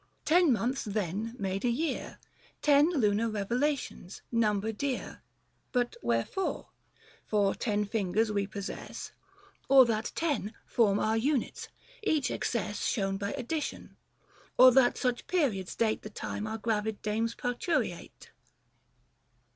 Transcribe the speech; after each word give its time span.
Ten 0.25 0.51
months 0.51 0.83
then 0.83 1.35
made 1.37 1.63
a 1.63 1.69
year, 1.69 2.17
Ten 2.63 2.89
lunar 2.89 3.29
revolutions: 3.29 4.23
number 4.31 4.71
dear— 4.71 5.21
But 5.73 5.95
wherefore? 6.01 6.69
For 7.27 7.53
ten 7.53 7.85
fingers 7.85 8.31
we 8.31 8.47
possess, 8.47 9.11
Or 9.69 9.85
that 9.85 10.11
ten 10.15 10.55
form 10.65 10.97
our 10.97 11.17
units— 11.17 11.67
each 12.01 12.31
excess 12.31 12.81
130 12.81 12.91
Shown 12.99 13.17
by 13.17 13.33
addition; 13.33 13.95
or 14.57 14.71
that 14.71 14.97
such 14.97 15.27
periods 15.27 15.75
date 15.75 16.01
The 16.01 16.09
time 16.09 16.47
our 16.47 16.57
gravid 16.57 17.03
dames 17.03 17.35
parturiate 17.35 18.31